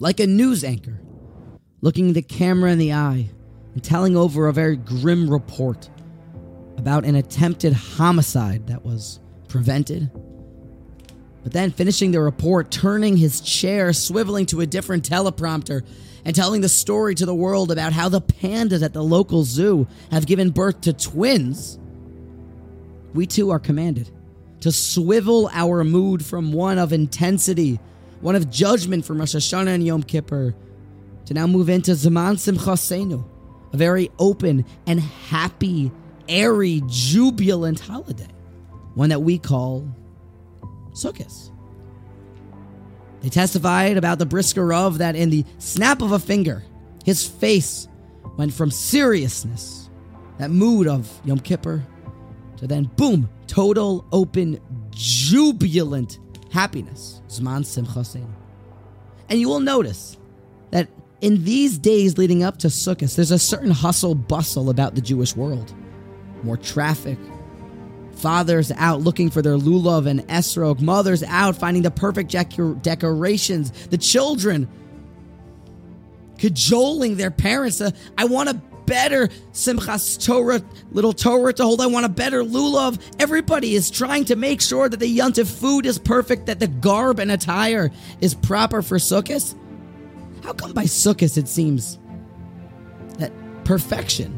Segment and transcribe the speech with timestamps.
[0.00, 0.98] like a news anchor,
[1.82, 3.30] looking the camera in the eye
[3.74, 5.88] and telling over a very grim report
[6.78, 10.10] about an attempted homicide that was prevented.
[11.42, 15.86] But then finishing the report, turning his chair, swiveling to a different teleprompter,
[16.24, 19.86] and telling the story to the world about how the pandas at the local zoo
[20.10, 21.78] have given birth to twins,
[23.14, 24.10] we too are commanded
[24.60, 27.80] to swivel our mood from one of intensity,
[28.20, 30.54] one of judgment from Rosh Hashanah and Yom Kippur,
[31.26, 33.24] to now move into Zaman Simchasenu,
[33.72, 35.90] a very open and happy,
[36.28, 38.28] airy, jubilant holiday,
[38.94, 39.88] one that we call
[40.92, 41.50] Sukkos.
[43.20, 46.64] They testified about the Brisker Rav that in the snap of a finger,
[47.04, 47.86] his face
[48.36, 49.88] went from seriousness,
[50.38, 51.84] that mood of Yom Kippur,
[52.56, 54.58] to then boom, total, open,
[54.90, 56.18] jubilant
[56.50, 57.22] happiness.
[57.28, 58.28] Zman Simchasein.
[59.28, 60.16] And you will notice
[60.70, 60.88] that
[61.20, 65.36] in these days leading up to Sukkos, there's a certain hustle bustle about the Jewish
[65.36, 65.74] world.
[66.42, 67.18] More traffic,
[68.20, 70.80] Fathers out looking for their lulav and esrog.
[70.80, 73.70] Mothers out finding the perfect decorations.
[73.86, 74.68] The children
[76.36, 77.80] cajoling their parents.
[77.80, 80.60] Uh, I want a better Simchas Torah,
[80.90, 81.80] little Torah to hold.
[81.80, 83.00] I want a better lulav.
[83.20, 87.20] Everybody is trying to make sure that the yontif food is perfect, that the garb
[87.20, 89.54] and attire is proper for Sukkos.
[90.42, 92.00] How come by Sukkos it seems
[93.18, 93.30] that
[93.62, 94.36] perfection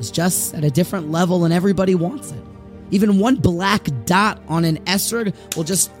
[0.00, 2.42] is just at a different level and everybody wants it?
[2.90, 5.92] Even one black dot on an esrog will just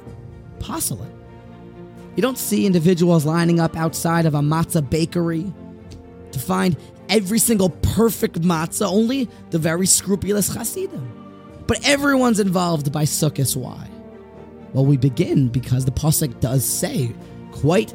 [0.58, 1.14] pasul it.
[2.16, 5.52] You don't see individuals lining up outside of a matzah bakery
[6.32, 6.76] to find
[7.08, 11.12] every single perfect matzah, only the very scrupulous Hasidim.
[11.66, 13.56] But everyone's involved by Sukkos.
[13.56, 13.88] Why?
[14.72, 17.14] Well, we begin because the Pasuk does say
[17.52, 17.92] quite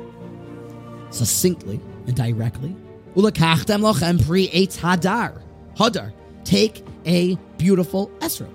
[1.10, 2.76] succinctly and directly,
[3.16, 5.42] Ulakachtem lochem pri eitz hadar.
[5.78, 6.14] Hadar.
[6.44, 8.54] Take a beautiful esrog.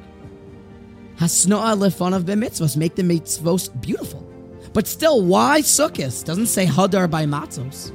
[1.19, 4.25] Hasnoa lefonav b'mitzvos, make the mitzvos beautiful.
[4.73, 6.25] But still, why sukkahs?
[6.25, 7.93] Doesn't say hadar by matzos.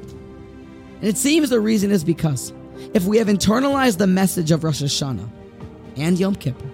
[1.03, 2.53] And it seems the reason is because
[2.93, 5.29] if we have internalized the message of Rosh Hashanah
[5.97, 6.65] and Yom Kippur,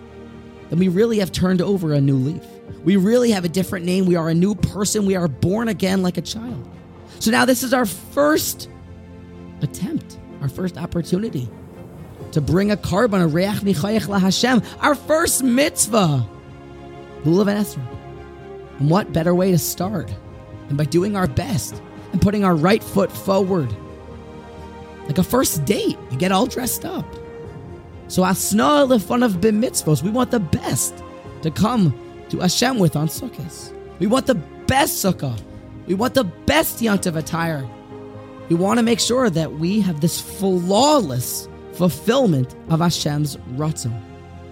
[0.70, 2.44] then we really have turned over a new leaf.
[2.84, 4.06] We really have a different name.
[4.06, 5.08] We are a new person.
[5.08, 6.70] We are born again like a child.
[7.20, 8.70] So now this is our first
[9.64, 11.50] attempt, our first opportunity
[12.32, 16.24] to bring a korban, a reach nichayach la Hashem, our first mitzvah
[17.24, 18.78] Lulav and Esrog.
[18.78, 20.14] And what better way to start
[20.68, 23.76] than by doing our best and putting our right foot forward?
[25.10, 27.04] Like a first date, you get all dressed up.
[28.10, 31.04] So asna of b'mitzvos, we want the best
[31.42, 32.00] to come
[32.30, 33.74] to Hashem with on Sukkos.
[33.98, 35.36] We want the best sukkah.
[35.88, 37.68] We want the best yontiv attire.
[38.50, 44.00] We want to make sure that we have this flawless fulfillment of Hashem's ratzon.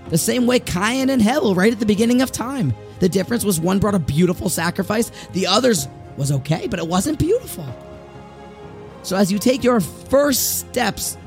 [0.10, 2.74] The same way Cain and Hevel right at the beginning of time.
[3.00, 5.88] The difference was one brought a beautiful sacrifice, the others
[6.18, 7.66] was okay, but it wasn't beautiful.
[9.08, 11.18] So as you take your first steps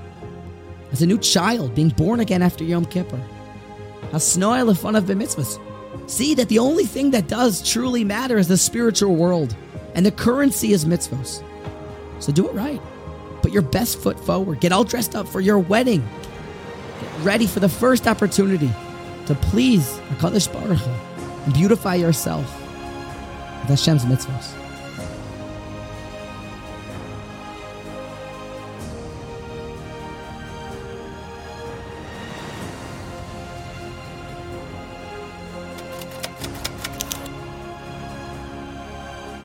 [0.93, 3.19] as a new child being born again after Yom Kippur,
[4.97, 5.59] of the mitzvahs.
[6.07, 9.57] See that the only thing that does truly matter is the spiritual world,
[9.95, 11.43] and the currency is mitzvahs.
[12.19, 12.83] So do it right.
[13.41, 14.61] Put your best foot forward.
[14.61, 16.07] Get all dressed up for your wedding
[17.01, 18.71] Get ready for the first opportunity
[19.25, 20.91] to please HaKadosh Baruch Hu
[21.47, 22.45] and beautify yourself
[23.63, 24.60] with Hashem's mitzvahs.